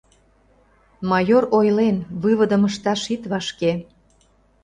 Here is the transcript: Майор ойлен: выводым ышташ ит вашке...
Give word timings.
Майор 1.09 1.43
ойлен: 1.57 1.97
выводым 2.21 2.61
ышташ 2.69 3.01
ит 3.13 3.23
вашке... 3.31 3.71